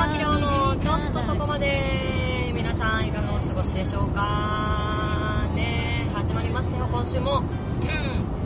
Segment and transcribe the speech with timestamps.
[0.00, 5.46] 荒牧亮のちょっとそこまで皆さんいかがお過ごしでしょうか。
[5.54, 7.42] ね始まりましたよ今週も。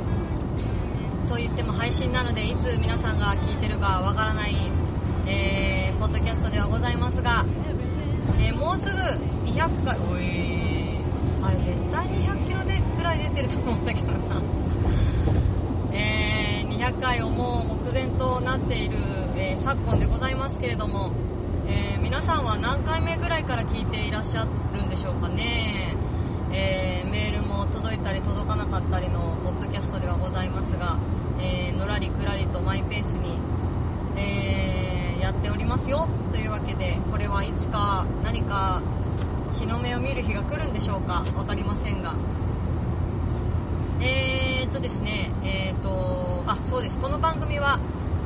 [1.31, 4.57] と言っても配信なのでいつ皆さんが聞いてるかわからない、
[5.29, 7.45] えー、ポッドキャストではございますが、
[8.41, 8.97] えー、もうすぐ
[9.49, 10.99] 200回おい
[11.41, 14.43] あれ絶対200キロでぐらい出てると思うんだけどな。
[15.95, 18.99] えー、200回をもう目前となっている、
[19.37, 21.13] えー、昨今でございますけれども、
[22.15, 25.97] 皆さんは何回目ぐらいから聞いていらっしゃるんでしょうかね、
[26.53, 30.97] えー、メールも届いたり届かなかったりのポッドキャストではございますが、
[31.41, 33.37] えのらりくらりとマイペースに、
[34.17, 38.81] えやっておりますよというわけでこれはいつか何か
[39.59, 41.25] 日の目を見る日が来るんでしょうか？
[41.35, 42.15] 分かりませんが。
[44.01, 46.99] えーとですね、えーと、あ、そうです。
[47.01, 47.81] この番組は、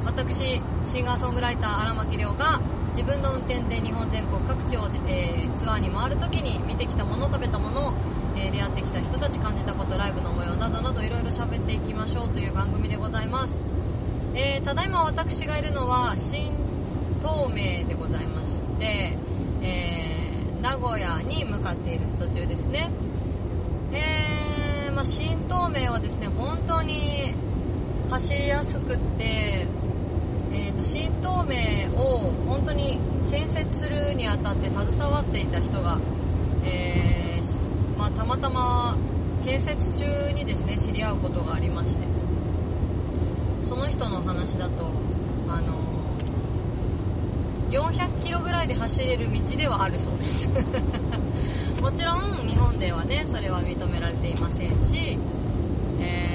[0.05, 2.61] 私、シンガーソングライター荒牧亮が、
[2.99, 7.95] 自分の運転で日本全国各地を、えー、ツアーに回るときに見てきたもの、食べたもの、
[8.35, 13.55] えー、出会ってきた人たち、感じたこと、ライブの模様などなどいろいろ喋っていきましょうという番組でございます。
[14.35, 16.51] えー、ただいま私がいるのは、新
[17.23, 19.17] 東名でございまして、
[19.63, 22.91] えー、名古屋に向かっている途中ですね。
[23.93, 27.33] えーまあ、新東名はですね、本当に
[28.11, 29.69] 走りやすくって、
[30.53, 32.99] えーと、新東名を本当に
[33.31, 35.99] 建設するにあたって携わっていた人が、
[36.65, 38.97] えー、まあ、たまたま
[39.45, 42.05] 建設中にですね、知り合うことがありまして、
[43.63, 44.91] その人の話だと、
[45.49, 45.89] あの
[47.71, 50.49] 400キロぐらいで走れる道ではあるそうです。
[51.81, 55.19] もちろん日本ではねそれは認められていませんし、
[56.01, 56.28] えー、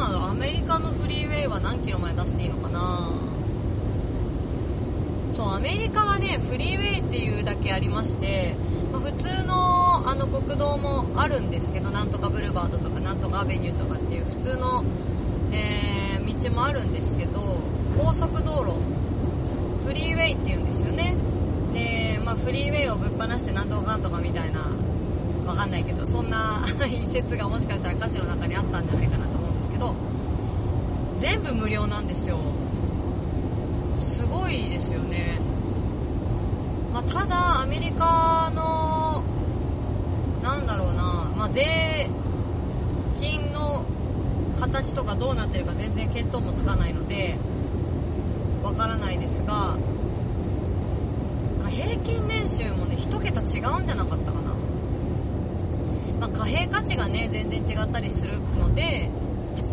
[0.00, 3.10] なのアメリカのフリーウェイは何キロまで出していいのかな？
[5.34, 8.54] そうアメリカはねフリーウェイっていうだけありまして、
[8.92, 14.84] まあ、普通のあの国道もあるんですけどなんとかブルバードとかなんとかアベニューとかっていう普通の、
[15.52, 17.60] えー、道もあるんですけど
[17.96, 18.80] 高速道路
[19.86, 21.14] フリーウェイって言うんですよね。
[21.74, 24.60] で、まあ、フリーウェイをぶっ放してなんとかかんとかみたいな
[25.46, 29.39] わかんないけどそんな 一節がもしかしたら歌詞の中にあったんじゃないかなと
[31.20, 32.38] 全部無料なんですよ。
[33.98, 35.38] すごいですよね、
[36.92, 39.22] まあ、ただアメリカの
[40.42, 42.08] なんだろうな、まあ、税
[43.18, 43.84] 金の
[44.58, 47.36] 形とかどうなってるか全然見当もつかないので
[48.62, 49.76] わからないですが
[51.68, 54.54] 平均年収もね1桁違うんじゃなかったかな、
[56.20, 59.10] まあ、貨幣価値がね全然違ったりするので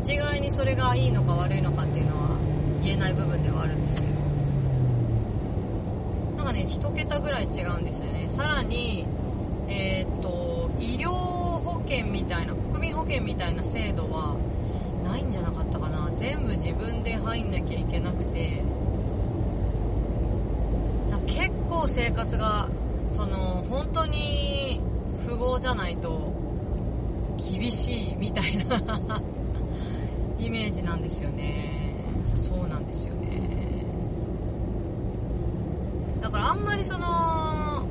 [0.08, 2.30] 一概にそれがいいのか悪いのかっていうのは
[2.82, 4.14] 言えない部分ではあるんですけど。
[6.38, 8.28] なんかね1桁ぐらい違うんですよね。
[8.30, 9.06] さらに
[9.68, 14.38] えー、っと医療保険みたいな国民保険みたいな制度は
[15.04, 16.10] ないんじゃなかったかな。
[16.16, 18.62] 全部自分で入んなきゃいけなくて。
[21.26, 22.70] 結構生活が
[23.12, 24.80] その本当に
[25.26, 26.32] 富豪じゃないと
[27.38, 29.22] 厳しいみたいな。
[30.40, 31.94] イメージなんですよね。
[32.36, 33.28] そうなんですよね。
[36.22, 37.88] だからあんまりその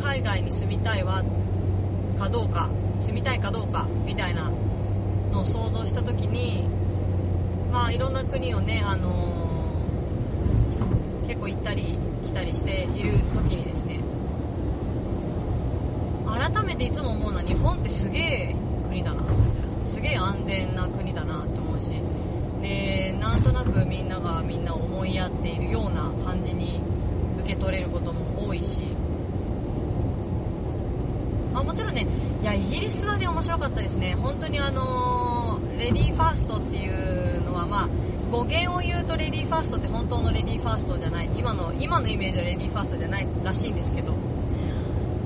[0.00, 1.22] 海外に住みたいわ
[2.18, 2.68] かどうか
[2.98, 4.50] 住みたいかどうかみたいな
[5.32, 6.64] のを想像した時に
[7.72, 9.10] まあいろんな国をねあの
[11.26, 14.00] 結構行ったり来たりしている時にですね
[16.26, 18.56] 改めていつも思うのは日本ってすげえ
[18.92, 19.36] 国だなみたい
[19.80, 19.86] な。
[19.86, 21.92] すげえ安全な国だなって思うし。
[22.60, 26.80] でなんとなくみんながみんな思い合っているような感じに
[27.40, 28.82] 受け取れることも多いし。
[31.54, 32.06] あもちろんね
[32.42, 34.14] いやイギリスはね面白かったですね。
[34.14, 37.88] 本当にあのレディーファーストっていうのはまあ
[38.30, 41.30] 語源を言うとレディーファーストって本当のレディーファーストじゃない。
[41.34, 44.12] 今の今のイメージはレディーファーストじゃないらしいんですけど。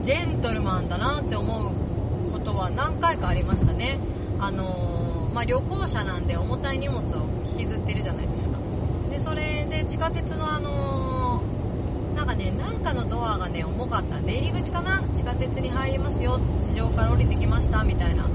[0.02, 1.72] ジェントルマンだなって思う
[2.46, 3.98] ことは何回かありましたね。
[4.38, 7.02] あのー、まあ、旅行者なんで重たい荷物を
[7.44, 8.56] 引きずってるじゃないですか。
[9.10, 14.20] でそれで地下鉄のあのー、なんかねなんかのドアがね重かった。
[14.20, 15.02] 出入り口かな？
[15.16, 16.38] 地下鉄に入りますよ。
[16.60, 17.82] 地上から降りてきました。
[17.82, 18.28] みたいな。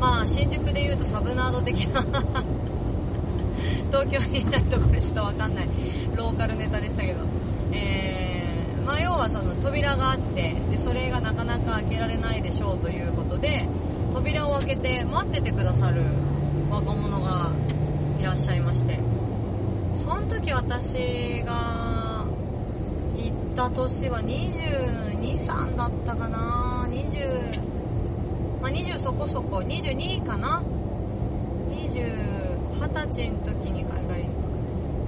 [0.00, 2.06] まあ新宿でいうとサブナード的な。
[3.90, 5.68] 東京にいないところちょっとわかんない。
[6.14, 7.20] ローカルネタでしたけど、
[7.72, 8.15] えー、
[8.86, 13.66] まあ、要はその扉があってでそれがなかなか開けられないでしょうということで
[14.14, 16.02] 扉を開けて待っててくださる
[16.70, 17.50] 若者が
[18.20, 18.98] いらっしゃいまして。
[19.96, 22.26] その時私が
[23.16, 27.60] 行った年は223だったかな？20、
[28.60, 30.62] まあ、20そこそこ22かな
[31.70, 32.36] ？20
[32.78, 34.28] 20歳の時に海外、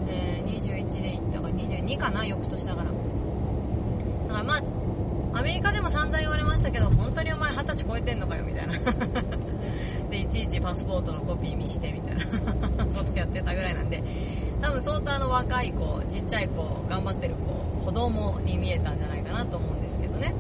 [0.08, 2.24] えー、21で行ったから22かな？
[2.24, 3.07] 翌年だから。
[4.28, 8.74] だからまあアメリカでも散々言われましたけど本当にお前二十歳超えてんのかよみたいな。
[10.08, 14.02] でいちいちパスポートのコピー見してみたいな ことやってたぐらいなんで。
[14.60, 17.34] 多分相当あの若い子ちっちゃい子頑張ってる
[17.78, 20.34] 子子供に見えたんじゃないかなと思うんですけどね。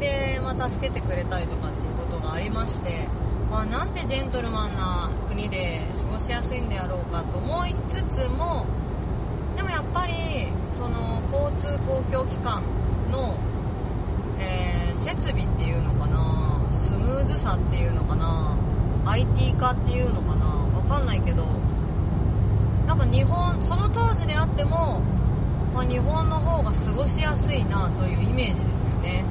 [0.00, 3.06] で、まあ、助けてくれたりとかっていうことがありまして
[3.52, 8.64] まあ、なんてジェントルマンな国で過ごしやすいんであろうかと思いつつも
[9.56, 10.14] でもやっぱり
[10.74, 12.62] その交通公共機関
[13.10, 13.36] の、
[14.38, 18.56] えー、設備っていうのかなスムーズさっていうのかな
[19.06, 21.44] IT 化っていうのかなわかんないけど
[22.86, 25.00] なんか日本その当時であっても、
[25.74, 29.24] まあ、日本の方が過ごしやすいなというイメージですよね。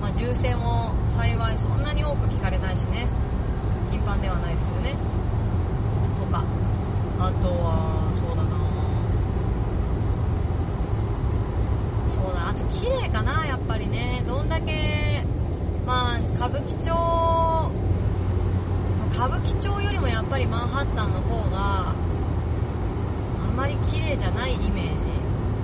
[0.00, 3.06] まあ、銃声も幸いそんなに多く聞かれないしね。
[3.90, 4.94] 頻繁ではないですよね。
[6.20, 6.44] とか
[7.18, 8.50] あとはそうだな
[12.14, 14.24] そうだあと綺麗かなやっぱりね。
[14.26, 15.24] どんだけ
[15.86, 17.72] まあ歌舞伎町
[19.12, 21.94] 歌舞伎町よりもやっぱりマンハッタンの方があ
[23.56, 25.10] まり綺麗じゃないイメージ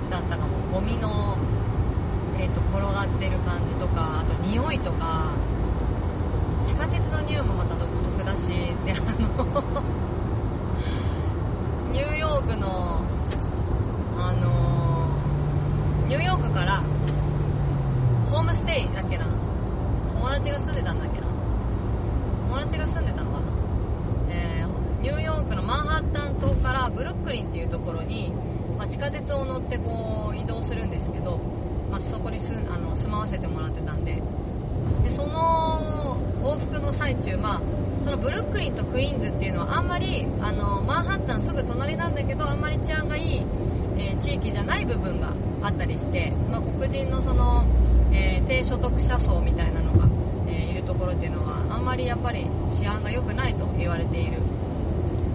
[0.09, 0.57] だったかも。
[0.71, 1.37] ゴミの
[2.39, 5.31] えーと、転がってる感じとかあと匂いとか
[6.63, 8.49] 地下鉄の匂いもまた独特だし
[8.85, 9.83] であの
[11.91, 13.01] ニューヨークの
[14.19, 14.96] あの
[16.07, 16.83] ニューヨークから
[18.31, 19.25] ホームステイだっけな？
[20.13, 21.27] 友達が住んでたんだっけな？
[22.47, 23.45] 友達が住んでたのかな、
[24.29, 28.31] えー、ニューヨークのマンハッタン島からブルックリンっていうところに、
[28.77, 31.39] まあ、地下鉄を乗ってこう移動するんですけど
[31.89, 34.21] まあ、そこにすあの住まわせてもらってたんで。
[35.03, 37.61] でその往復の最中、まあ、
[38.03, 43.45] そのブルックリンとクイーンズっていうのはあんまりあのマンハッタンすぐ隣なんだけどあんまり治安がいい、
[43.97, 45.33] えー、地域じゃない部分が
[45.67, 47.65] あったりして、まあ、黒人のその、
[48.13, 50.07] えー、低所得者層みたいなのが、
[50.47, 54.37] えー、いるところっていうのはあんまりやっぱり治安が良くないと言われている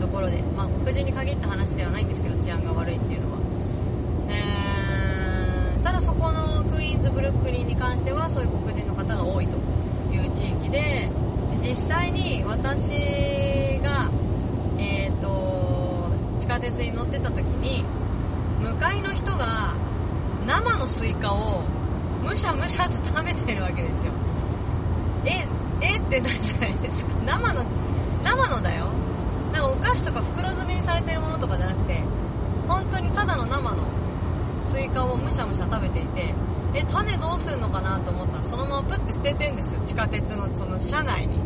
[0.00, 3.38] ところで、まあ、黒人に限った話ではないんですけど治安が悪いっていうのは。
[4.30, 4.62] えー
[5.82, 9.56] ただそこのクイーンズブルックリンに関してはそういう黒人の方が多いと
[10.14, 11.10] いう地域で
[11.60, 14.08] 実際に私が、
[14.78, 16.08] えーと、
[16.38, 17.84] 地下鉄に乗ってた時に
[18.60, 19.74] 向かいの人が
[20.46, 21.62] 生のスイカを
[22.22, 24.12] むしゃむしゃと食べてるわけですよ。
[25.24, 25.48] え
[25.80, 27.12] えってなるじゃないですか。
[27.26, 27.64] 生の
[28.22, 28.86] 生のだよ。
[29.52, 32.00] なんかお菓子とか袋詰めにされてるものとかじゃなくて
[32.66, 33.84] 本当にただの生の
[34.64, 36.32] スイカをむしゃむしゃ食べていて
[36.74, 39.82] え種どうするのかなと思ったらそのままプッて捨ててんですよ。
[39.84, 41.38] 地下鉄のその車内に。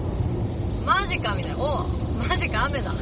[0.87, 1.59] マジかみたいな。
[1.59, 1.85] お
[2.29, 2.93] マジか雨だ。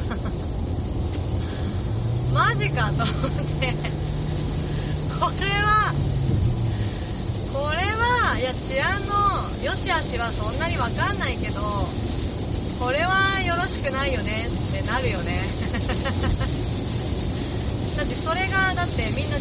[2.33, 3.07] マジかと思っ
[3.59, 4.04] て。
[5.19, 5.93] これは
[7.53, 9.15] これはいや治安の
[9.63, 11.61] 良し悪しはそんなにわかんないけど
[12.79, 15.47] これはよろしくないよねってなるよね。
[17.95, 19.37] だってそれがだってみんな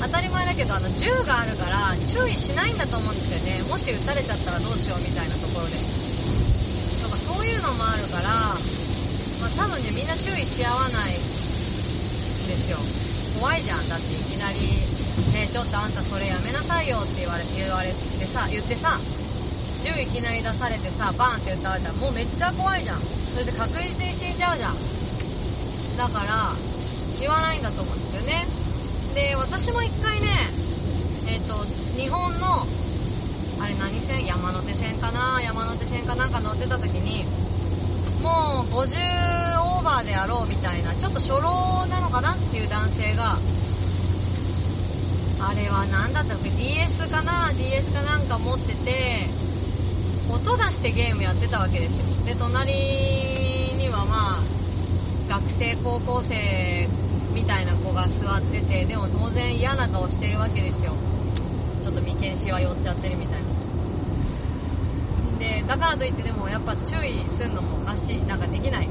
[0.00, 3.62] 当たり前だけどあの銃があるから注意しないんだと思うんですよね。
[3.68, 5.76] もし撃たれちゃったらどうしようみたいなところで。
[7.02, 8.56] とかそういうのもあるから、
[9.40, 11.16] まあ、多分ねみんな注意し合わないん
[12.48, 12.78] ですよ。
[13.40, 13.88] 怖いじゃん。
[13.88, 14.58] だっていきなり
[15.32, 18.98] ねちょっとあんたそれやめなさいよって言われて言われてさ言ってさ
[19.82, 23.00] 銃いきなり出されてさバーンって撃たれたらもうめっちゃ怖いじゃん。
[23.00, 24.76] それで確実に死んじゃうじゃん。
[25.96, 26.52] だから
[27.20, 28.46] 言わないんだと思うんですよね。
[29.14, 30.48] で私も一回ね
[31.28, 31.64] えっ、ー、と
[31.96, 32.66] 日本の
[33.60, 34.26] あれ何線？
[34.26, 35.40] 山手線かな？
[35.42, 37.24] 山手線かなんか乗ってた時に
[38.22, 39.55] もう50
[39.86, 43.38] バーであろうみたいなちょっと初老なのかなっていう男性が
[45.38, 49.30] あれは何だったっけ DS かな DS かなんか持ってて
[50.28, 52.24] 音出してゲームやってたわけですよ。
[52.26, 52.72] で隣
[53.78, 54.42] にはまあ
[55.30, 56.88] 学生高校生
[57.32, 60.94] みたいな子が座っててでも当然嫌な顔してるわけですよ。
[61.84, 63.46] ちょっと眉間しわ寄っちゃってるみたいな。
[65.38, 68.16] でだからといってでもやっぱ注意するのもおかしい。
[68.26, 68.88] なんかできない。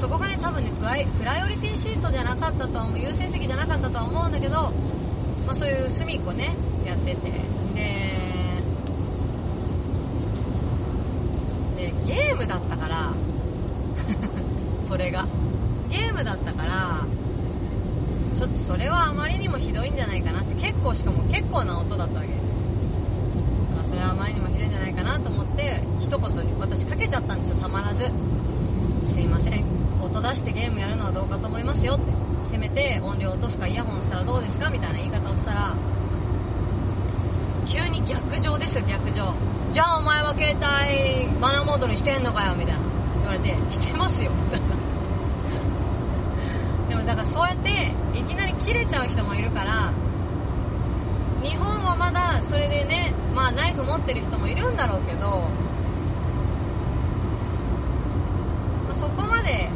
[0.00, 4.72] そこがね多分ねプライプライオリティシートじゃなかったとは思う優先席じゃなかったとは思うんだけど、
[5.46, 7.30] まあ、そういう隅っこねやってて。
[7.74, 7.90] で
[11.76, 13.12] でゲームだったから
[14.86, 15.26] それが。
[15.90, 17.04] ゲームだったから
[18.36, 22.54] ちょっとそれはあまりにもひどいんじゃないかなって結構しかも結構な音だったわけですよ。
[23.76, 28.10] だからそれはあまりにもひどいんじゃないかなと思って一言に私かけちゃったんですよたまらず。
[29.04, 29.79] すいません。
[30.02, 31.94] 音出してゲームやるのはどうかと思いますよ。
[31.94, 32.04] って
[32.50, 35.74] せめて音量落とすかイヤホンしたらどうですかみたいな言い方をしたら
[37.66, 39.34] 急に逆上ですよ逆上。
[39.72, 42.80] じゃあお前は携帯マナーモードにしてんのかよみたいな。
[43.20, 44.66] 言われてしてますよみたいな。
[46.88, 49.92] でもだからそうやっていきなり切れちゃう人もいるから
[51.42, 55.50] 日本はまだそれでねまあナイフ持ってる人もいるんだろうけど、
[58.86, 59.70] まあ、そこまで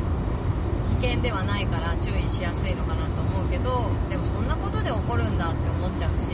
[1.04, 6.32] 険ではないから注意しやすいのかなと思うけどでもそんなことで起こるんだって思っちゃうし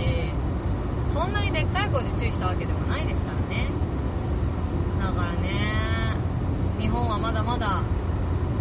[1.09, 3.67] そんなにでっかい声で注意したわけでもないですからね。
[5.01, 5.49] だからね
[6.79, 7.83] 日本はまだまだ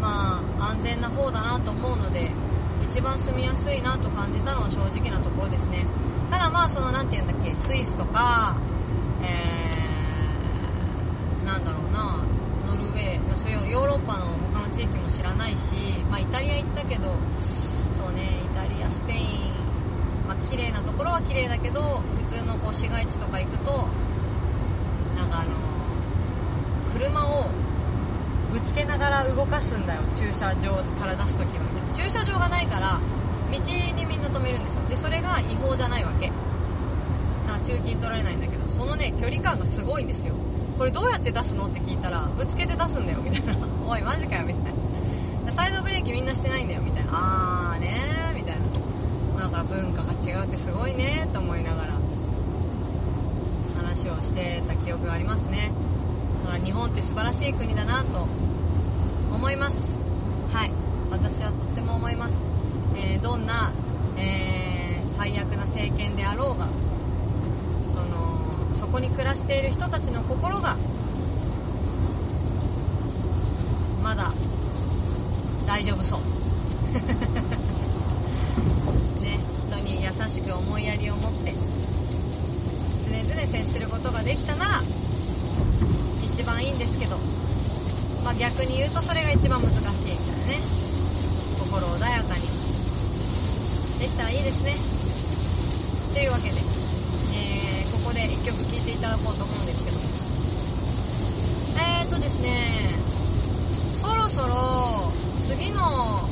[0.01, 2.31] まあ安全な方だなと思うので
[2.83, 5.85] 一番住みやすいなと感じたのは正直なところですね。
[6.31, 8.55] ただまあその何て言うんだっけスイスとか
[9.21, 12.23] えー、なんだろうな
[12.67, 14.39] ノルウェーそういうヨーロッパの
[14.69, 15.75] 地域も知らないし
[16.09, 17.13] まあイタリア行ったけど
[17.97, 19.27] そうねイタリアスペイン
[20.27, 23.87] まあ綺麗なところは綺麗だけど普通のこう市街地とか行くと
[25.15, 25.51] なんかあの
[26.93, 27.49] 車を
[28.51, 32.99] ぶつけながら動かすんだよ駐車場から出す時は駐車場がないから
[33.51, 34.81] 道にみんな止めるんですよ。
[34.87, 36.27] でそれが違法じゃないわけ。
[36.27, 36.33] だ
[37.53, 40.35] から中金取られないんだけどそのね距離感がすごいんですよ。
[40.79, 41.67] これどうやって出すの？
[41.67, 43.55] って聞いたらぶつけて出すんだよみたいな
[43.85, 44.73] おいマジかよみたい
[45.45, 48.55] なサイドブレーキみんなしてないんだよみたいなあーねーみたい
[49.35, 51.99] なだから文化が違うってすごいねと思いながら。
[53.75, 55.71] 話をしてた記憶がありますね。
[56.45, 58.27] だから日本って素晴らしい国だなと
[59.33, 59.81] 思います。
[60.53, 60.71] はい。
[61.11, 62.37] 私はとっても思います、
[62.95, 63.73] えーどんな、
[64.15, 66.67] えー最悪な政権であろうが
[67.89, 68.28] その
[68.79, 70.77] そこに暮らしている人たちの心が
[74.01, 74.31] まだ
[75.67, 76.19] 大丈夫そう。
[79.21, 81.53] ね人に優しく思いやりを持って
[83.05, 84.81] 常々接することができたなら
[86.33, 87.17] 一番いいんですけど、
[88.23, 90.59] まあ、逆に言うとそれが一番難しいみたいなね。
[91.59, 92.41] 心穏やかに
[93.99, 94.77] できたらいいですね。
[96.13, 96.61] というわけで、
[97.33, 99.97] えーここで1曲聴いていただこうと思うんですけど。
[101.77, 102.89] えーとですね
[104.01, 105.11] そろそろ
[105.45, 106.27] 次の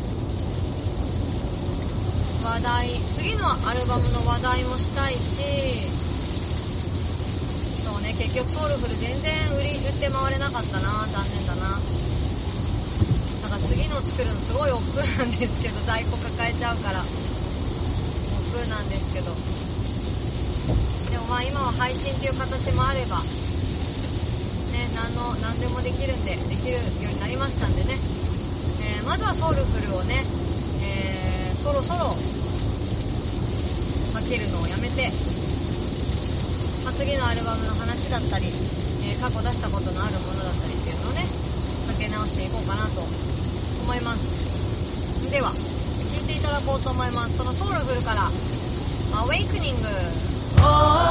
[2.44, 5.20] 話題次のアルバムの話題もしたいし
[7.86, 11.78] そうね結局ソウルフル全然売り売って回れなかったな残念だな。
[13.50, 17.02] なんか次の作るのすごい億劫なんですけど在庫抱えちゃうから。
[17.02, 17.08] 億
[18.60, 19.57] 劫なんですけど。
[21.38, 27.94] まあ今は配信っていう形もあればね何の何でもできるんでできるようになりましたんでね、
[28.82, 30.26] えーまずはソウルフルをね、
[30.82, 32.18] えーそろそろ
[34.18, 35.14] かけるのをやめて
[36.82, 38.50] まあ次のアルバムの話だったり、
[39.06, 41.22] えー過去出したことのあるものだったりっていうのをね
[41.86, 43.06] かけ直していこうかなと
[43.86, 45.30] 思います。
[45.30, 47.38] では聴いていただこうと思います。
[47.38, 48.26] そのソウルフルから
[49.14, 49.88] 「アウェイクニング」
[50.58, 51.08] 今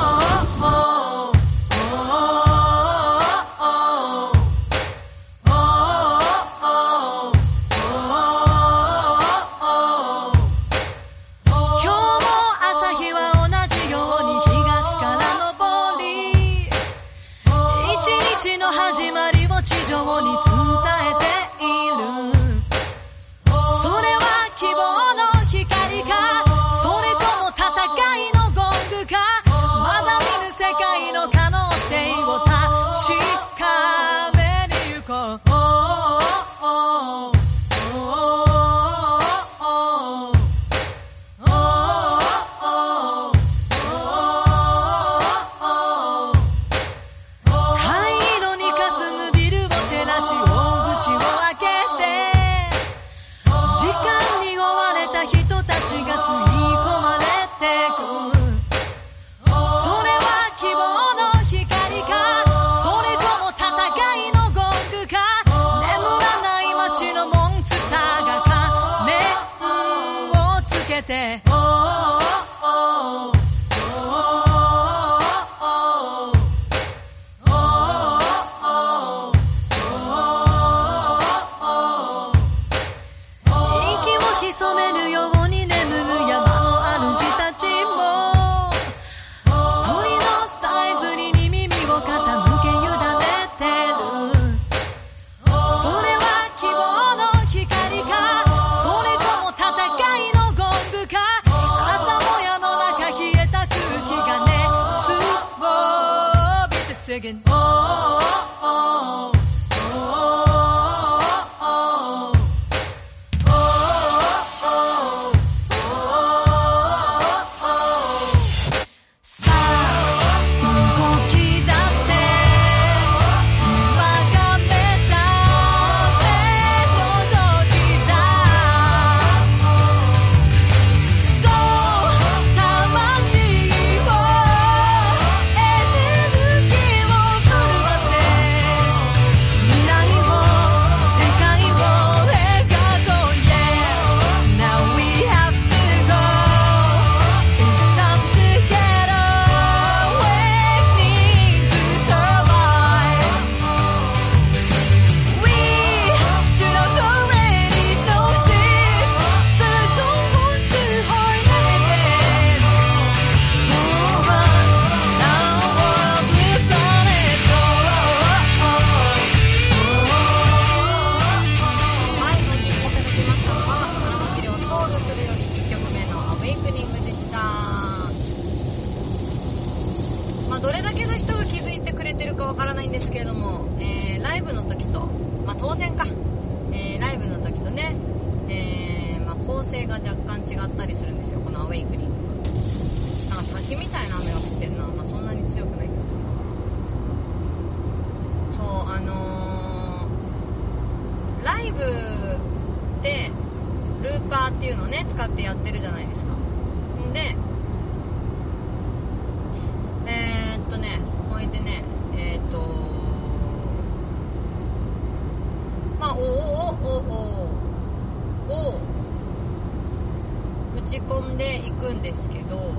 [220.96, 222.72] ち込んでいくんですけど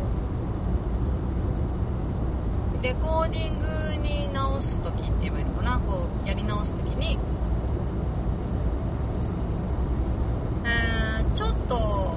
[2.82, 5.80] レコーディングに直す時って言えばいいのかな？
[5.80, 7.20] こうやり直す時に
[10.66, 12.16] えーちょっと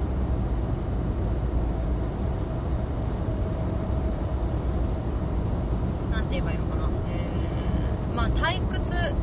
[6.11, 9.13] なんて言えばいいのかなえーまあ退屈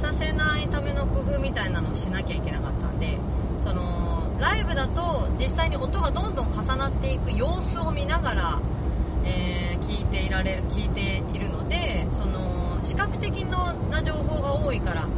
[0.00, 3.16] させないための工夫みたいなのをしなきゃいけなかったんで
[3.62, 4.00] その
[4.40, 8.60] ライブだと実際に音がどんどん重なっていく様子を見ながら、
[9.24, 15.08] えー聞いていられる聞いているのでその視覚的な情報が多いから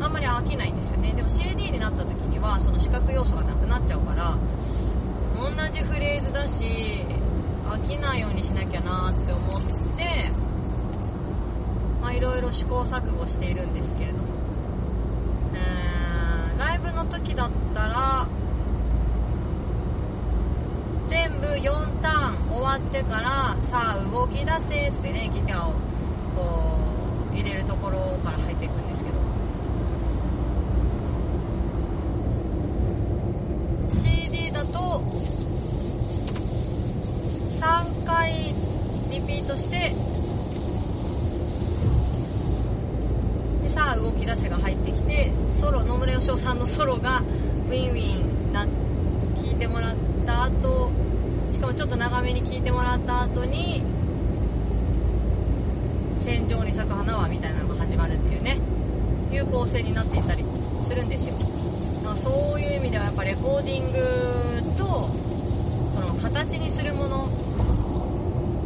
[0.00, 1.12] あんまり飽きないんですよね。
[1.14, 4.36] でも CD になった時にはその視覚要素がなくなっちゃうから
[5.36, 7.04] 同じフレーズだし
[7.66, 9.62] 飽きないようにしなきゃなって思っ
[9.96, 10.30] て
[12.02, 14.24] まあいろいろ試行錯誤しているんですけれども、
[15.54, 18.26] えーライブの時だったら
[21.10, 25.72] 全部4ターン終わってからさあ動き出せっつってねギターを
[26.34, 26.78] こ
[27.32, 29.20] う入れるところから入っていくんですけど。
[33.90, 35.02] CD だと
[37.58, 38.54] 3回
[39.10, 39.92] リピートして
[43.62, 47.22] でさあ動き出せが入ってきてソロ野村義雄さんのソロが
[47.68, 48.64] ウィンウィンな
[49.36, 50.90] 聞いてもらった後
[51.52, 53.82] しかもちょっと長めに聞いてもらった後に
[56.18, 58.58] 戦場に咲く花はみたいなのが始まるっていうね。
[59.32, 60.44] いう構成になっていたり
[60.84, 61.34] するんですよ。
[62.02, 63.98] だからそういう意味ではやっぱレコーディング
[64.76, 65.08] と
[65.92, 67.28] その形にするもの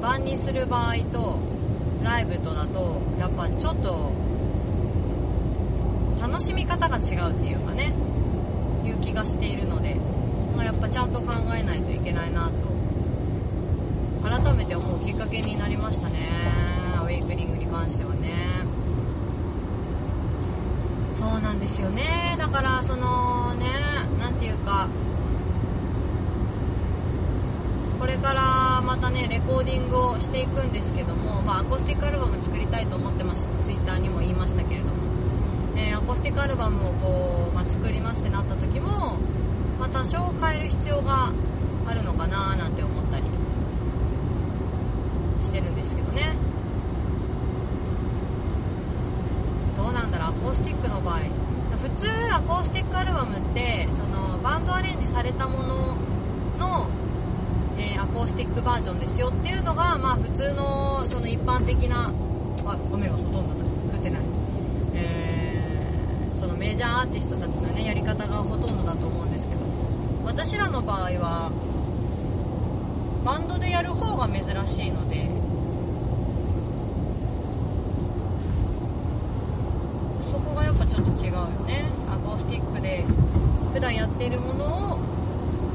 [0.00, 1.38] 版にする場合と
[2.02, 4.12] ライブとだとやっぱちょっと
[6.20, 7.92] 楽しみ方が違うっていうかね
[8.84, 9.96] いう気がしているので、
[10.56, 12.52] まあ、やっぱちゃんと考えないといけないなと
[14.24, 16.16] 改めて思うきっかけになりましたね。
[16.96, 18.32] アウェイクニングに関してはね。
[21.12, 22.34] そうなんですよね。
[22.38, 23.66] だからそのね
[24.18, 24.88] なんていうか
[28.00, 33.48] これからまたねレコーディングをしていくんですけども、まあ、アコースティックアルバム作りたいと思ってます。
[33.62, 34.92] ツイッターにも言いましたけれども、
[35.76, 39.18] えーアコースティックアルバムをこう、まあ、作りますってなった時も、
[39.78, 41.32] まあ、多少変える必要が
[41.86, 43.24] あるのかななんて思ったり
[45.42, 46.34] してるんですけどね
[49.76, 51.20] どうなんだろうアコースティックの場合。
[51.80, 55.96] 普通アコースティックアルバムってそのバンドアレンジされたもの
[56.58, 56.86] の、
[57.78, 62.12] えーアコースティックバージョンですよっていうのが、まあ、普通のその一般的な
[62.66, 64.20] あ雨がほとんど降ってない、
[64.94, 69.60] えーそのメジャーアーティストたちの、ね、やり方がほとんどだと思うんですけど
[70.26, 71.50] 私らの場合は
[73.24, 75.26] バンドでやる方が珍しいので
[81.14, 81.84] 違うよね。
[82.10, 83.04] アコースティックで
[83.72, 84.98] 普段やっているものを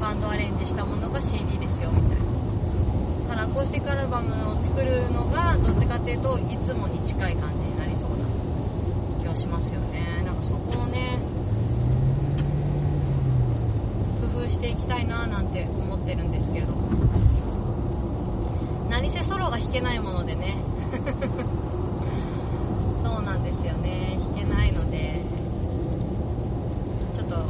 [0.00, 2.24] バンドアレンジしたものが CD ですよみたいな。
[3.28, 8.16] だからアコースティックアルバムを作るのがどっちかっていうといつもに近い感じになりそうな
[9.22, 10.22] 気はしますよね。
[10.24, 11.18] なんかそこをね
[14.34, 16.72] 工夫していきたいななんて思ってるんですけれど。
[16.72, 16.90] も
[18.90, 20.56] 何せソロが弾けないものでね。
[23.04, 24.18] そうなんですよね。
[24.20, 25.20] 弾けないので
[27.14, 27.42] ちょっと工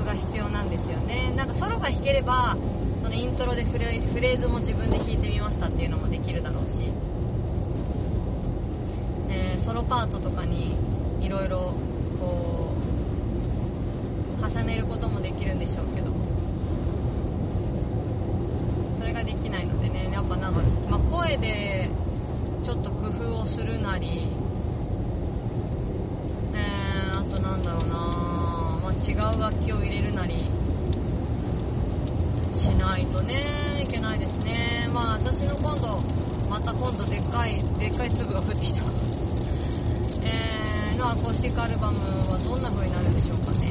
[0.00, 2.56] 夫が必要なんですよねなんかソロが弾ければ
[3.02, 6.82] そのイントロでフレフレーズも自分で弾いてみましたっていうのもできるだろうし、
[9.28, 10.74] えーソロパートとかに
[11.20, 11.74] いろいろ
[12.18, 12.72] こ
[14.40, 16.10] う重ねることもできるんでしょうけど。
[18.94, 21.88] それができないのでねやっぱなんか、まあ、声で
[22.62, 24.28] ちょっと工夫をするなり
[26.54, 30.59] えー、あとなんだろうな、まあ、違う楽器を入れるなり。
[33.00, 34.88] ないとねいけないですね。
[34.92, 36.02] まあ私の今度
[36.50, 38.82] また今度でっかいでっかい粒が降ってきた。
[40.22, 41.98] えー、のアコースティックアルバム
[42.30, 43.68] はどんな風になるんでしょうかね、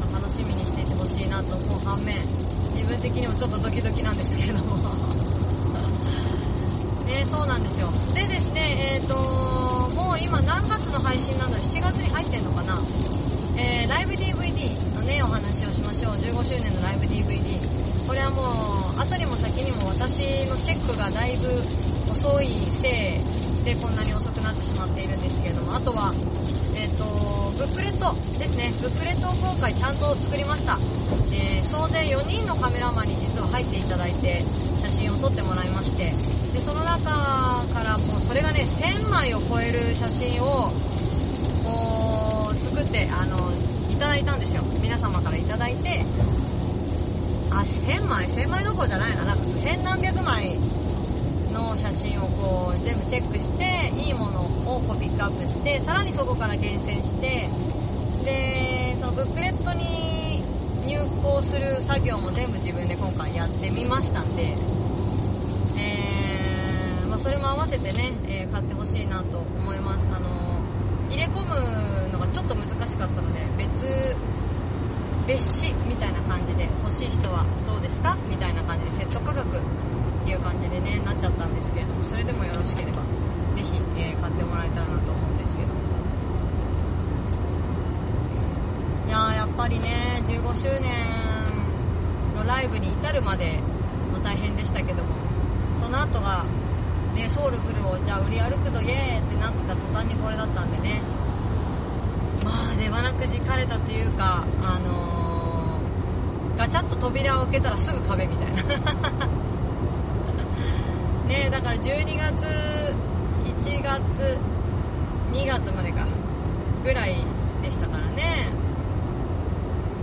[0.00, 2.16] まあ楽しみにしていてほしいなと思う反面
[2.74, 4.76] 自分的にもちょっとドキドキなんですけれども。
[7.04, 7.92] ね そうなんですよ。
[8.14, 9.14] でですねえっ、と
[9.94, 12.80] もう今何月の配信なんだろう7月に入ってんのかな？
[13.58, 14.79] えーライブ DVD
[15.10, 16.14] ねお話をしましょう。
[16.14, 21.50] 15周年のライブ DVD これはもう後にも先にも私のチェックがだいぶ
[22.14, 26.14] 遅いせいでこんなに遅くなってしまっているんですけれどもあとは
[26.78, 27.04] えっ、と
[27.58, 28.70] ブックレットですね。
[28.80, 30.78] ブックレットを今回ちゃんと作りました、
[31.34, 34.42] えー総勢4人のカメラマンに実は入っていただいて
[34.82, 36.14] 写真を撮ってもらいまして。
[36.52, 37.10] でその中
[37.72, 40.72] からもうそれがね1000枚を超える写真を
[41.62, 43.50] こう作ってあの
[44.00, 44.62] ただいたんですよ。
[44.80, 46.02] 皆様からいただいて。
[47.52, 49.24] あ1000枚？1000枚どころじゃないな。
[49.26, 50.56] なんか千何百枚
[51.52, 57.48] の写真をこう全部チェックしていいものをこうピックアップしてさらにそこから厳選して
[58.24, 60.42] でそのブックレットに
[60.86, 64.56] 入稿する作業も全部自分で今回やってみましたんで、
[65.76, 70.10] えーまあ、それも合わせてね、えー買ってほしいなと思います。
[70.10, 70.28] あの
[71.10, 74.14] 入れ込むがちょっと難しかったので別
[75.26, 79.60] 別紙みたいな感じで欲しい人はどうですかみたいな感じでセット価格っ
[80.24, 83.02] ていう感じでねなっちゃったんですけれどもそれでもよろしければ
[83.54, 85.68] ぜひ、えー買ってもらえたらなと思うんですけど。
[89.08, 90.92] いややっぱりね15周年
[92.36, 93.58] のライブに至るまで
[94.12, 95.08] も大変でしたけども
[95.82, 96.44] その後が
[97.16, 101.00] ねソウルフルをじゃあ売り歩くぞイエーイってなってた途端にこれだったんでね
[102.44, 108.62] まあ出花くじかれたというかあのー、ガチャッと扉を開けたらすぐ壁みたいな。
[111.28, 112.44] ねだから12月
[113.44, 114.38] 1月
[115.32, 116.04] 2月までか
[116.84, 117.16] ぐらい
[117.62, 118.48] でしたからね。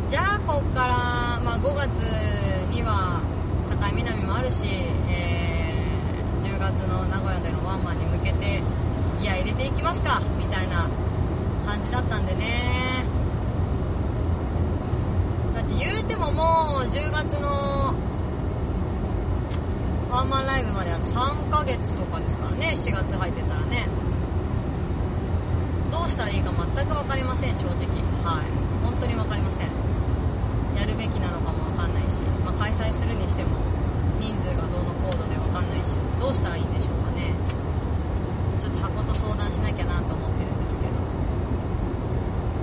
[0.10, 0.93] じゃあこっから、
[1.43, 2.00] まあ、5月
[2.71, 3.19] には
[3.69, 4.65] 境南もあるし、
[5.10, 5.38] えー
[6.58, 8.62] 10月の名古屋でのワンマンに向けて
[9.21, 10.88] ギア入れていきますかみたいな
[11.67, 13.03] 感じだったんでね。
[15.53, 17.93] だって言うてももう10月の
[20.10, 22.71] ワンマンライブまであと3ヶ月とかですからね。
[22.73, 23.86] 7月入ってたらね。
[25.91, 27.75] どうしたらいいか全く分かりません正直。
[28.23, 28.45] はい。
[28.86, 29.67] 本当に分かりません。
[30.80, 33.58] やるべきなのかも分かんないし、まあ、開催するにしても
[34.21, 35.97] 人数がどうのこうので分かんないし。
[36.17, 37.36] どうしたらいいんでしょうかね。
[38.58, 41.16] ちょっと箱と相談しなきゃなと思ってるんですけど。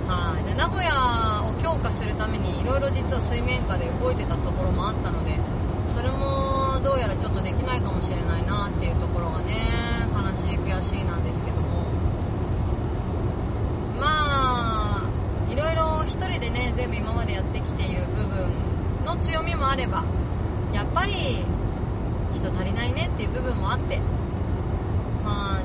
[0.07, 0.43] はい。
[0.45, 5.37] で名古屋を強化するためにいろいろ実は水面下で動いてたところもあったので
[5.89, 9.55] それもどうやらちょっとできないかもしれないなっていうところがね
[10.13, 11.65] 悲しい悔しいなんですけども。
[13.99, 15.09] まあ
[15.49, 20.03] いろいろ一人でね全部今までやってきている部分の強みもあれば
[20.73, 21.45] やっぱり
[22.33, 23.99] 人足りないねっていう部分もあって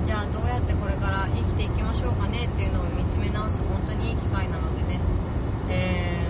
[0.07, 5.01] じゃあどうやってこれから生きていきましょうかねっていうのを見つめ直す本当にいい機会なのでね。
[5.69, 6.27] え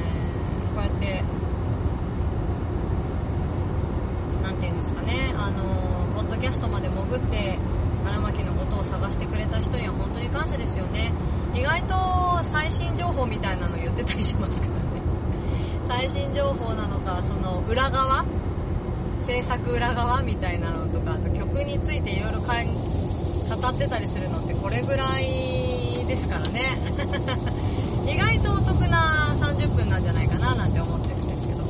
[0.73, 1.23] ー、こうやって
[4.43, 5.33] なんていうんですかね。
[5.37, 5.65] あの
[6.15, 7.59] ポッドキャストまで潜って
[8.07, 11.13] 荒牧のことを探してくれた人には本当に感謝ですよね。
[11.55, 14.81] 意外と最新情報みたいなの言ってたりしますからね。
[15.89, 18.25] 最新情報なのかその裏側？
[19.23, 22.41] 制作裏側みたいなのとかあと曲についていろいろ
[23.57, 26.79] 語ってたりするのってこれぐらいですからね。
[28.07, 31.65] 意外とお得な30分なんじゃないかななんて思ってるんですけど。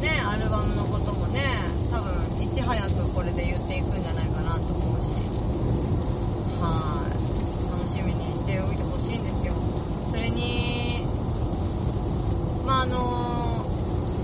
[0.00, 1.42] ねアルバムのこともね
[1.92, 5.14] 多分いち早くこれで言っていくんじゃないかなと思うし。
[6.60, 7.10] はい。
[7.70, 9.52] 楽しみにしておいてほしいんですよ。
[10.10, 11.04] それに
[12.66, 13.64] まああの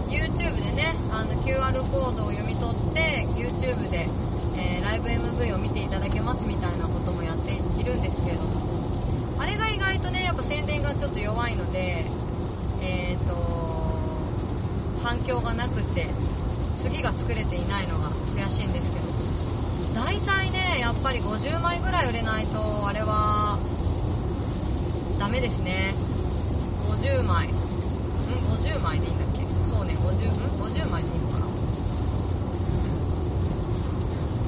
[0.09, 4.09] YouTube でねあの QR コードを読み取って YouTube で、
[4.87, 8.65] ライブ MV を見ていただけますみたいなこともやっているんですけれども。
[9.41, 12.07] あれが意外とねやっぱ宣伝がちょっと弱いので
[12.81, 13.35] えっ、と
[15.03, 16.07] 反響がなくて
[16.77, 19.07] 次が作れていないのが悔しいんですけど。
[19.97, 23.59] 大体ねやっぱり50枚ぐらい売れないとあれは
[25.19, 25.95] ダメですね。
[27.03, 27.49] 50枚。
[27.49, 29.41] ん？50枚でいいんだっけ？
[29.75, 31.47] そうね50ん？50枚でいいのかな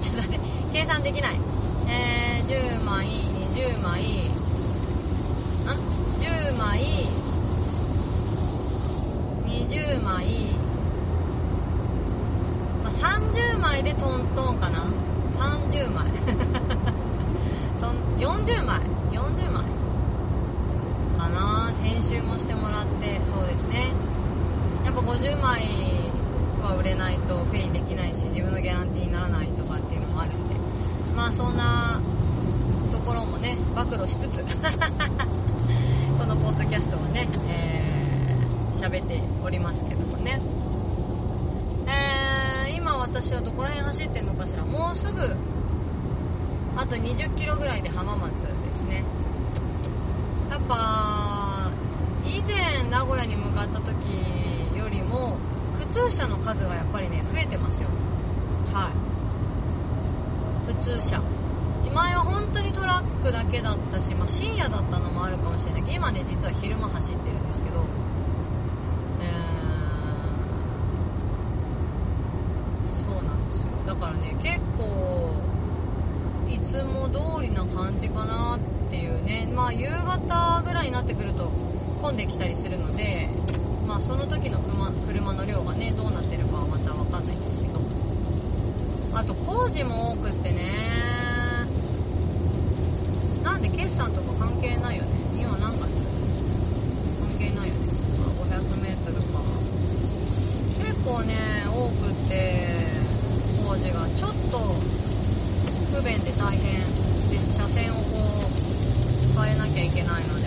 [0.00, 0.38] ちょっと待って
[0.72, 1.34] 計算できない。
[1.86, 4.00] えー、10枚20枚。
[5.66, 5.76] ん
[6.18, 7.06] 10枚。
[9.44, 10.24] 20枚、
[12.82, 14.86] まあ、30枚でトントンかな。
[15.36, 16.06] 30枚。
[17.76, 18.80] そ40枚。
[19.12, 19.64] 40枚。
[21.18, 21.70] かな。
[21.82, 23.20] 編集もしてもらって。
[23.26, 23.88] そうですね。
[24.86, 25.60] やっぱ50枚
[26.62, 30.47] は売れないとペイできないし自分のギャランティーにならないとかっていうのもあるんで。
[31.18, 32.00] まあそんな
[32.92, 34.38] ところもね暴露しつつ。
[36.16, 40.40] このポッドキャストはねえー喋、っておりますけどもね。
[41.88, 44.64] えー今私はどこら辺走ってんのかしら。
[44.64, 45.34] もうすぐ
[46.76, 49.02] あと20キロぐらいで浜松ですね。
[50.48, 51.68] やっぱ
[52.24, 53.88] 以前名古屋に向かった時
[54.78, 55.36] よりも
[55.74, 57.88] 普通車の数がやっぱりね増えてますよ。
[58.72, 59.07] はい。
[60.82, 61.20] 通車。
[61.92, 67.84] 前は本当にトラックだけだったし、まあ、深夜だったのもあるかもしれないけど今ね実は昼間走ってるんですけど。
[69.22, 69.58] えー
[73.02, 73.70] そうなんですよ。
[73.86, 75.32] だからね結構
[76.48, 79.48] いつも通りな感じかなっていうね。
[79.54, 81.50] まあ夕方ぐらいになってくると
[82.00, 83.28] 混んできたりするので
[83.86, 84.60] まあその時の
[85.06, 87.47] 車の量がねどうなってるかはまた分かんないけど。
[89.18, 91.66] あと工事も多くってね。
[93.42, 95.08] なんで決算とか関係ないよね。
[95.36, 95.90] 今何月
[97.18, 97.80] 関係ないよね。
[98.38, 99.02] 500m
[99.32, 99.40] か。
[100.78, 101.34] 結構ね
[101.66, 102.68] 多くって
[103.66, 104.58] 工事がちょっと
[105.96, 106.78] 不便で大変。
[107.28, 108.02] で車線をこ
[109.36, 110.46] う変えなきゃいけないので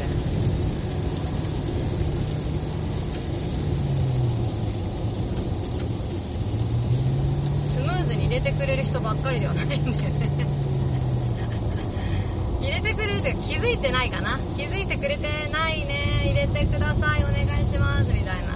[7.67, 9.86] スムーズに入れてくれる人ばっかりではないんだよね。
[12.60, 14.39] 入れてくれるって気づいてないかな。
[14.58, 16.23] 気づいてくれてないね。
[16.25, 17.23] 入れてください。
[17.23, 18.12] お願いします。
[18.12, 18.47] みたいな。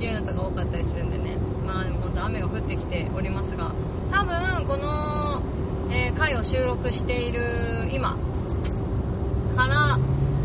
[0.04, 1.36] いうのとか多かったりするんでね。
[1.66, 3.72] まあでも本当雨が降ってきておりますが。
[4.10, 5.42] 多分この、
[5.90, 8.16] えー回を収録している今
[9.56, 9.98] から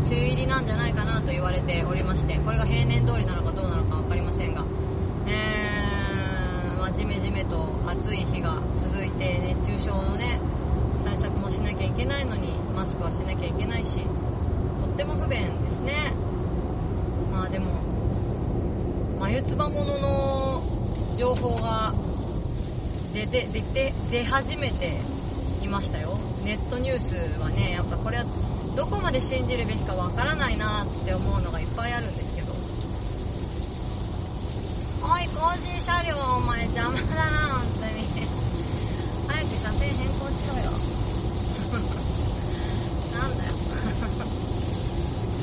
[0.06, 2.38] 梅雨入りなんじゃないかなと言われておりまして。
[2.38, 3.65] これが平年通りなのかどう
[7.86, 10.40] 暑い日が続いて熱中症のね
[11.04, 16.12] 対策もしなきゃいけないのにマスクはしなきゃいけないしとっても不便ですね。
[17.32, 17.80] まあでも
[19.20, 20.62] 眉唾もの
[21.16, 21.94] 情報が
[23.14, 24.92] 出て出て出始めて
[25.62, 26.18] いましたよ。
[26.44, 28.24] ネットニュースはねやっぱこれは
[28.76, 32.35] どこまで信じるべきかわからないなって思うのがいっぱいあるんです
[35.06, 38.02] おい工事車両お前邪魔だな本当に。
[39.28, 40.72] 早く車線変更しろよ。
[43.14, 43.54] なんだよ。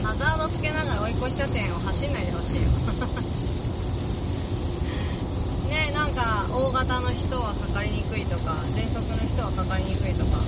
[0.04, 2.64] ハザードつけながら追い越し車線を走んないでほしいよ。
[5.72, 10.42] ねなんか大型の人はかかりにくいとか喘息の人はかかりにくいとかっ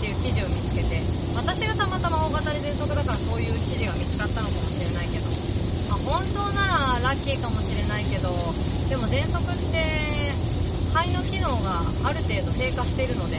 [0.00, 1.04] ていう記事を見つけて。
[1.36, 4.75] 私がたまたま大型で喘息だからそういう記事が見つかったのかもしれない、
[6.06, 8.30] 本当ならラッキーかもしれないけど
[8.88, 10.30] でも喘息って
[10.94, 13.36] 肺の機能がある程度低下してるので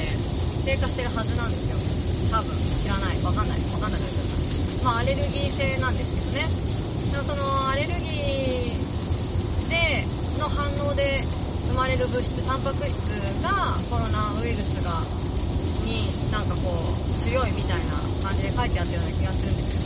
[0.67, 1.77] 低下してるはずなんですよ。
[2.30, 2.51] 多分。
[2.75, 3.23] 知らない。
[3.23, 3.60] わかんない。
[3.71, 6.67] わかんないですまあアレルギー性なんですけどね。
[7.23, 10.03] そのアレルギーで
[10.38, 11.23] の反応で
[11.69, 12.99] 生まれる物質タンパク質
[13.41, 15.01] がコロナウイルスが
[15.88, 17.95] になんかこう強いみたいな
[18.27, 19.80] 感じで書いてあったような気がするんですよ。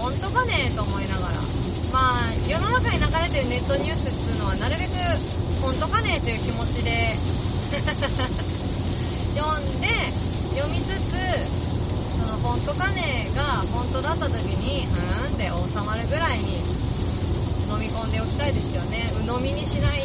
[0.00, 1.41] 本当かねと思いながら。
[1.92, 4.92] まあ世の中に流れてるネットニュースっつうのはなるべく
[5.60, 7.14] 本当かねという気持ちで
[9.36, 9.88] 読んで
[10.56, 11.12] 読みつつ
[12.18, 16.56] その本当かねが本当だった時にふーんで収まるぐらいに
[17.68, 19.12] 飲み込んでおきたいですよね。
[19.20, 20.02] 鵜呑みにしない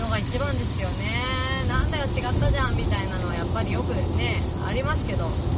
[0.00, 1.64] のが一番ですよね。
[1.68, 5.55] なんだよ違ったじゃんみたいなのはやっぱりよくねありますけど。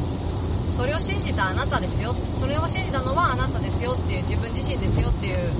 [0.78, 2.14] それを信じたあなたですよ。
[2.38, 5.50] それを信じたのはあなたですよっていう自分自身ですよっていう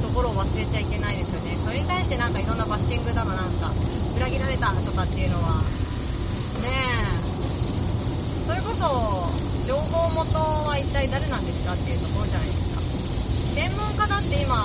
[0.00, 1.52] ところを忘れちゃいけないですよね。
[1.60, 3.68] それに対してなんかいろんなバッシングだのなんか
[4.16, 5.60] 裏切られたとかっていうのは。
[6.64, 8.48] ねえ。
[8.48, 8.88] それこそ
[9.68, 10.32] 情報元
[10.64, 12.80] は一体誰なんですかっていうところじゃないですか。
[13.52, 14.56] 専門家だって今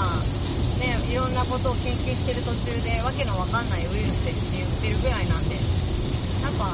[0.79, 5.59] ねいろんなことを研究してる途中でわけのわかんないウイルスですって言ってるぐらいなんで
[6.39, 6.71] やっぱ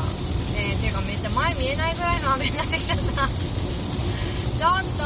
[0.60, 3.04] ねてかめっちゃ前見えないぐらいの雨になってきちゃった。
[3.32, 5.04] ちょっと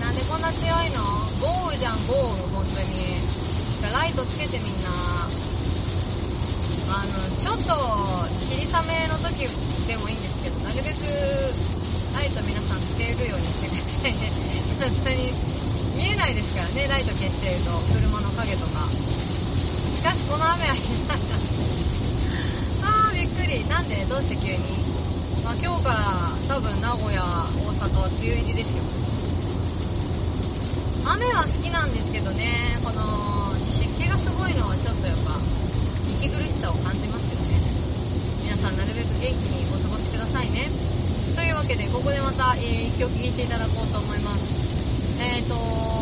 [0.00, 1.04] なんでこんな強いの？
[1.40, 3.20] 豪雨じゃん豪雨本当に。
[3.92, 4.90] ライトつけてみんな。
[6.88, 7.74] あのちょっと
[8.48, 9.46] 霧雨の時
[9.86, 11.02] でもいいんですけどなるべく
[12.14, 14.32] ライト皆さんつけるようにしてくださいね。
[14.80, 15.34] 本当に
[15.96, 17.70] 見えないですからねライト消してると。
[17.92, 18.88] 車の影とか。
[19.96, 21.75] しかしこの雨はひどいなあーびっ
[23.46, 24.58] りなんでどうして急に？
[25.44, 25.98] まあ今日から
[26.48, 28.82] 多分名古屋大阪は梅雨入りですよ。
[31.06, 35.38] 雨は好きなんですけどねこの湿気がすごいのはちょっとやっぱ
[36.18, 37.62] 息苦しさを感じますよね。
[38.42, 40.66] 皆さんなるべく元気にお過ごしくださいね。
[41.36, 44.50] というわけでここでまた、えー、一曲聴いていただこうと思います。
[45.22, 45.54] えっ、ー、と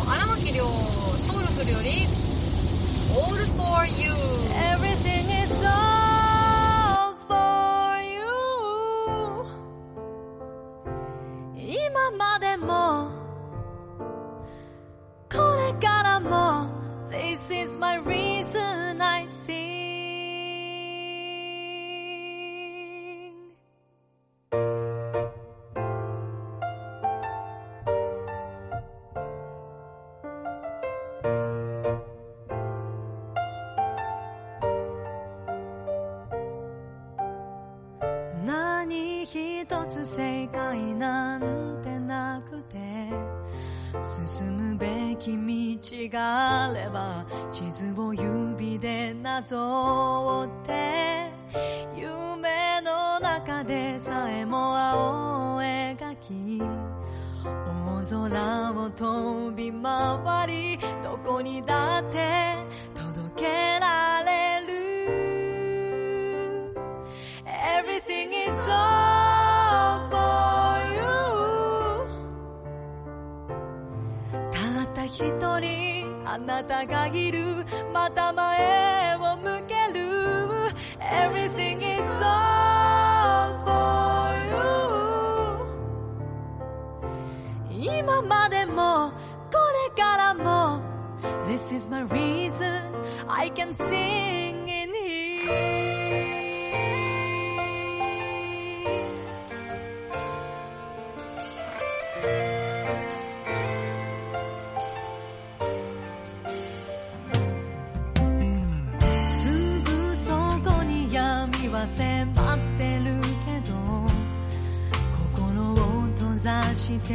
[0.09, 2.09] 荒牧亮ソウルフルより
[3.13, 4.09] All for You
[4.73, 6.04] Everything is all
[49.45, 51.29] でなぞって
[51.95, 62.55] 夢の中でさえも青を描き大空を飛び回りどこにだって
[62.95, 63.45] 届け
[63.79, 64.73] られる。
[67.45, 70.15] Everything is all for
[70.91, 71.05] you
[74.51, 77.64] たった一人あなたがいる。
[77.92, 80.00] また前を向ける
[81.00, 84.30] Everything is all for
[87.70, 89.10] you 今までも
[89.50, 89.58] こ
[89.96, 90.80] れからも
[91.46, 92.92] This is my reason
[93.28, 95.73] I can sing in here
[117.05, 117.13] ざして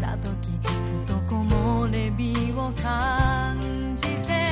[0.00, 0.28] た時
[0.62, 4.44] ふと木漏れ日を感じて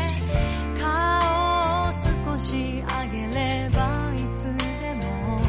[0.80, 3.78] 顔を少し上げれば
[4.14, 4.18] い。
[4.39, 5.43] つでも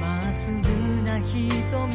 [0.00, 1.94] まっすぐな瞳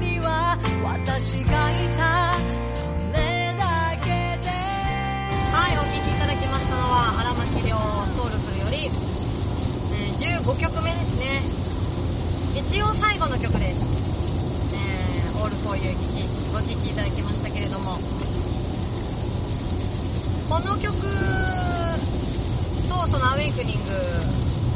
[0.00, 1.74] には私がい。
[1.96, 2.34] た
[2.74, 2.82] そ
[3.12, 4.06] れだけ
[4.42, 4.48] で
[5.52, 6.18] はい、お聴きい。
[6.18, 7.76] ただきましたのは、荒牧亮
[8.16, 8.90] ソウルフルより、
[9.92, 9.98] え
[10.42, 11.42] 15曲目ですね。
[12.56, 14.25] 一応最後の曲です。
[15.46, 17.98] ー、All for You 聴き、ご聴きいただきましたけれども、
[20.48, 20.94] この曲
[22.88, 23.92] とそのアウェイクニング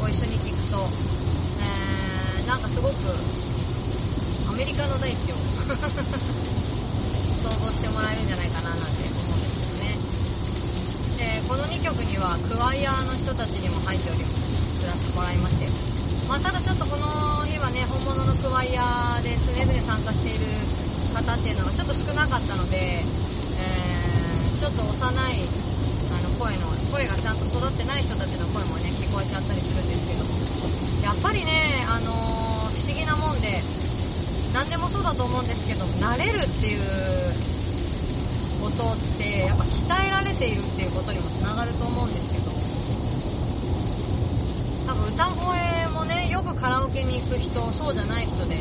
[0.05, 0.87] を一緒に聴くと、
[1.59, 2.93] えー、なんかすごく
[4.49, 5.35] アメリカの大地を
[7.43, 9.97] 想像してもらえるんじゃないかななんて思うんですけどね。
[11.17, 15.67] でこの2曲にはクワイアーの人たちにも入っておりくださってもらいまして、
[16.27, 20.50] まあ、ただちょっとこの日はね本物のクワイアーで常々参加している
[21.11, 25.41] 方っていうのがちょっと少なかったので、えーちょっと幼い
[26.13, 30.21] あの声の声がちゃんと育ってない人たちの声もね聞こえちゃったりするんですけど。
[31.01, 33.61] やっぱりね、あのー不思議なもんで
[34.53, 36.81] 何でもそうだと思うんですけど慣れるっていう
[38.61, 42.51] ことってやっぱ鍛えられているっていうことにもつながると思うんですけど。
[44.87, 48.57] 多分歌声もねよくカラオケに行く人そうじゃない人で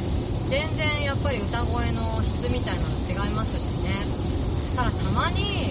[0.48, 3.92] 全然やっぱり歌声の質みたいなの違いますしね。
[4.74, 5.68] ただたまに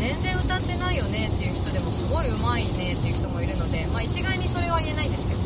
[0.00, 5.40] 全然歌ってないよねっていう人でもすごい上手いねっていう人もいるので、まあ、一概にそれは言えないんですけど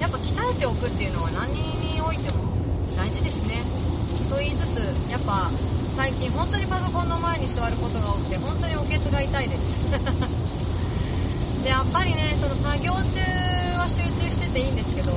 [0.00, 2.48] やっぱ鍛えておくっていうのは何においても
[2.96, 3.60] 大事ですね。
[4.30, 4.80] と言いつつ
[5.12, 5.50] やっぱ
[5.96, 9.76] 最近本当にパソコンの前に座ることが多くて本当におけつが痛いです。
[11.60, 13.20] でやっぱりねその作業中
[13.76, 15.12] は集中してていいんですけど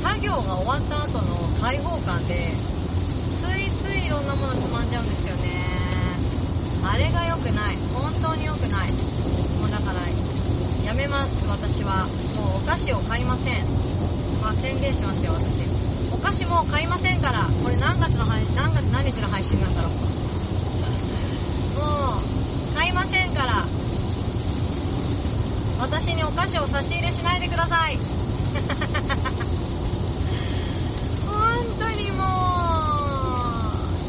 [0.00, 2.56] 作業が終わった後の開放感で
[4.10, 5.64] ろんなものつまんじゃうんですよね。
[6.84, 7.76] あれが良くない。
[7.94, 8.92] 本当に良くない。
[9.56, 10.02] もうだから
[10.84, 11.46] やめます。
[11.46, 12.06] 私は。
[12.36, 13.64] もうお菓子を買いません。
[14.42, 15.64] まあ宣言しますよ私。
[16.12, 17.46] お菓子もう買いませんから。
[17.62, 19.92] これ何月の配何月何日の配信なんだろう。
[21.78, 23.80] もう買いませんから。
[25.80, 27.96] 私にお菓子を差し入れしないでください
[31.26, 32.24] 本当にも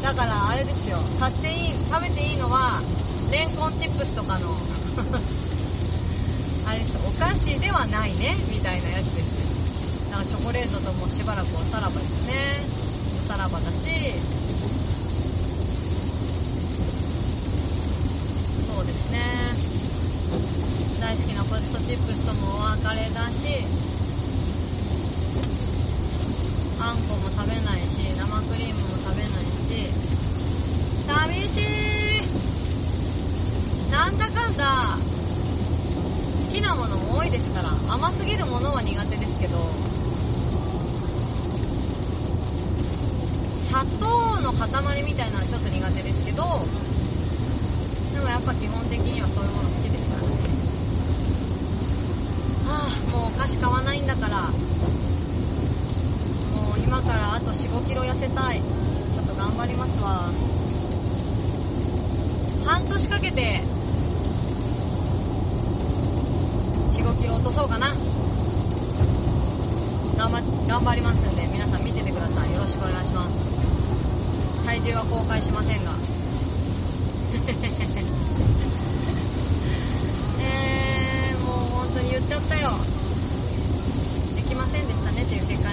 [0.00, 0.98] うだからあれですよ。
[1.18, 2.82] 買っていい食べていいのは
[3.32, 4.52] レンコンチップスとかの
[6.68, 9.40] あれですお菓子ではないねみたいなやつです。
[9.40, 9.46] よ
[10.10, 12.60] だからチョコレートともしばらくおさらばですね。
[13.24, 13.88] おさらばだし。
[18.68, 19.56] そうですね。
[21.00, 23.64] 大好きなポテトチップスともお別れだし。
[26.84, 29.86] あんこも食べないし生クリームも食べないし
[31.12, 31.62] 寂しい。
[33.90, 34.96] なんだかんだ
[36.48, 39.58] 好きなものも多いですから甘すぎるものは苦手ですけど
[43.68, 46.42] 砂糖の塊みたいなのはちょっと苦手ですけど
[48.14, 50.22] でもやっぱ基本的にはそういうもの好きですから。
[50.22, 50.28] ね
[52.64, 54.48] はあもうお菓子買わないんだから。
[56.52, 58.60] もう今からあと4 5キロ痩せたい。
[58.60, 60.51] ちょっと頑張りますわ。
[62.64, 63.60] 半年かけて
[66.92, 67.94] 4 5キロ落とそうかな。
[70.16, 72.52] 頑張頑張りますんで皆さん見ててください。
[72.52, 74.64] よろしくお願いします。
[74.64, 75.92] 体重は公開しませんが。
[80.40, 82.70] えー、もう本当に言っちゃったよ。
[84.36, 85.71] できませんでしたねっていう結果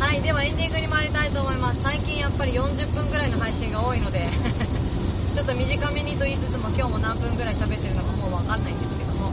[0.00, 1.82] はいではエンディングに参りたいと思います。
[1.82, 4.20] 最近やっぱり40分ぐらいの配信が多いので
[5.34, 9.32] ちょっと短めにと言いつつも今日も何分ぐらい喋ってるのかもうわかんないんですけども。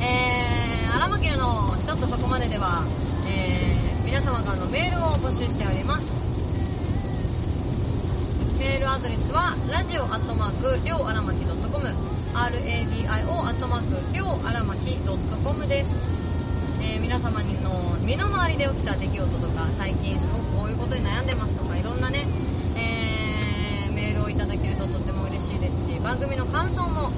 [0.00, 2.84] えー、荒牧のちょっとそこまででは、
[3.26, 6.06] えー、皆様からのメールを募集しております。
[8.58, 11.58] メールアドレスはラジオアットマークりょうあらまき .com
[12.34, 15.94] radio アットマークりょうあらまき .com です、
[16.80, 17.63] えー皆様に
[18.04, 22.26] 身の回りで起きた出来事とか最近すごくこういうことに悩んでますとかいろんなね、
[22.76, 27.12] えーメールをいただけるととても嬉しいですし番組の感想も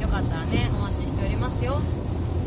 [0.00, 1.80] よかったらねお待ちしておりますよ。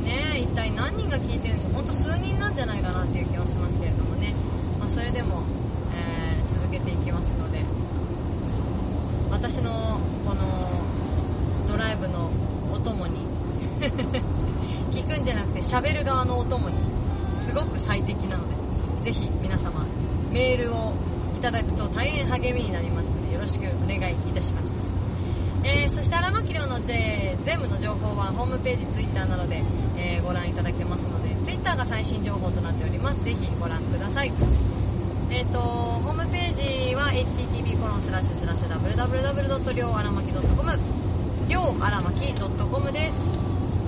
[0.04, 4.34] ね一体何人が聞いてるんでしょう本当数人なんじゃないかなっていう気はしますけれどもね、
[4.80, 5.44] まあ、それでも、
[5.96, 7.60] えー続けていきますので。
[9.32, 10.44] 私のこの
[11.68, 12.30] ドライブの
[12.72, 13.28] お供に
[14.92, 16.76] 聞くんじゃなくて喋る側のお供に
[17.36, 18.48] すごく最適なの
[19.04, 19.86] でぜひ皆様
[20.32, 20.94] メールを
[21.38, 24.96] いただくと大変励みになりますのでよろしくお願いいたします
[25.68, 29.64] えーそして荒牧亮のぜ全部の情報はホームページ、ツイッターなどで、
[29.98, 33.24] えーご覧いただけますので、ツイッターが最新情報となっております。
[33.24, 34.32] ぜひご覧ください。
[35.32, 39.74] えっ、と、ホームページは http コロンスラッシュスラッシュ www.
[39.76, 40.80] りょうあらまき .com
[41.48, 43.40] りょうあらまき .com です。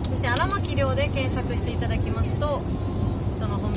[0.09, 2.61] そして荒牧亮で検索していただきますと、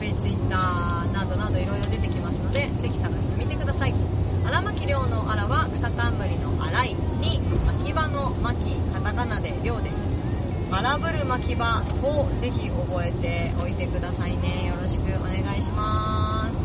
[0.00, 3.92] ページ、ツイッターなどなどいろいろ出てきますので、ぜひ探してみてください。
[4.46, 8.56] 荒牧亮の荒は草冠の荒いに牧場の牧
[8.94, 10.00] カタカナで亮です。
[10.70, 14.68] 荒ぶる牧場をぜひ覚えておいてくださいね。
[14.68, 16.56] よろしくお願いします。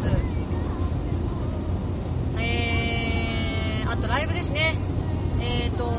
[2.40, 4.76] えー、あとライブですね。
[5.42, 5.94] えーと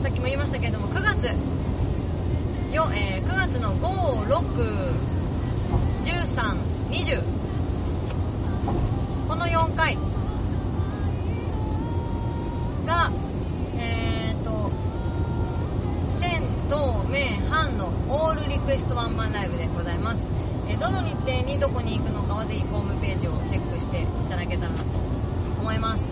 [0.00, 1.26] さっきも言いましたけれども9月
[2.74, 3.74] よ、えー9月の
[6.02, 7.22] 1320
[9.28, 9.96] この4回
[12.86, 13.10] が、
[13.78, 14.70] えー、と、
[16.18, 20.20] 千東名阪のオールリクエストワンマンライブでございます。
[20.68, 24.84] えどの日程にどこに行くのかはぜひホームページをチェックしていただけたらなと
[25.60, 26.04] 思います。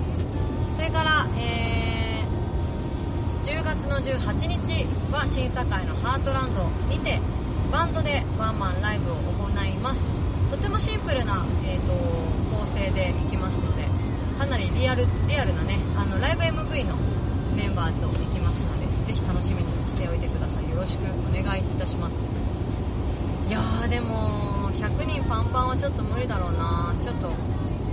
[0.76, 7.20] それから、えー、10月の18日は審査会のハートランドにて
[7.70, 10.02] バンドでワンマンライブを行います。
[10.50, 11.92] とてもシンプルな、えー、と
[12.56, 13.84] 構成でいきますので
[14.38, 16.96] かなりリアルリアルなねあのライブ MV の
[17.54, 20.68] メンバーと行きますのでぜひ楽しみにしておいてください。
[20.70, 22.26] よろしくお願いいたします。
[23.48, 26.94] いやーでも100人パンパンはちょっと無理だろうな。
[27.02, 27.30] ちょっと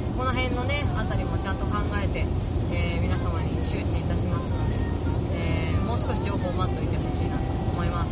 [0.03, 2.26] そこら辺のねあたりもちゃんと考えて、
[2.72, 4.76] えー皆様に周知いたしますので、
[5.34, 8.09] えーもう少し情報を待っておいてほしいなと思います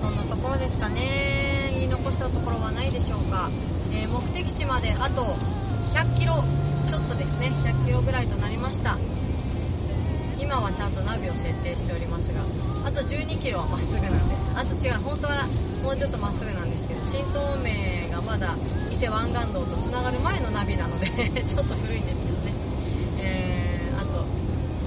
[0.00, 1.70] そんなところですかね。
[1.72, 3.48] 言い残したところはないでしょうか、
[3.92, 5.22] えー目的地まであと
[5.96, 6.44] 100キロ
[6.88, 7.48] ちょっとですね。
[7.64, 8.98] 100キロぐらいとなりました。
[10.38, 12.40] 今はちゃんとナビを設定しておりますが。
[12.84, 14.34] あと12キロはまっすぐなんで。
[14.54, 15.48] あと違う本当は
[15.82, 18.54] もうちょっとまっすぐなんですけど新東名がまだ
[18.90, 21.08] 伊勢湾岸道とつながる前のナビなので
[21.48, 22.52] ちょっと古いんですけどね、
[23.20, 24.24] えー、あと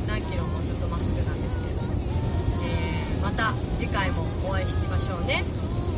[0.07, 1.93] 何キロもずっとまっすぐなんですけれども、
[2.63, 5.43] えーまた次回もお会いしましょうね、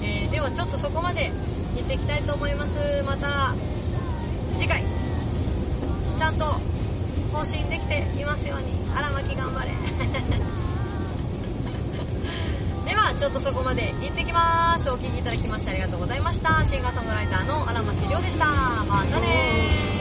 [0.01, 1.31] えーではちょっとそこまで
[1.75, 3.03] 行っていきたいと思います。
[3.03, 3.53] また
[4.57, 4.83] 次回。
[6.17, 6.45] ちゃんと
[7.31, 8.73] 更新できていますように。
[8.95, 9.71] 荒牧頑張れ。
[12.89, 14.89] ではちょっとそこまで行ってきます。
[14.89, 16.63] お聴きいただきましてありがとうございました。
[16.65, 18.45] シンガーソングライターの荒牧亮でした。
[18.45, 19.96] またねー。